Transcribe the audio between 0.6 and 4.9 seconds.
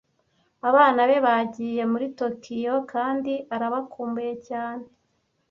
Abana be bagiye muri Tokiyo kandi arabakumbuye cyane.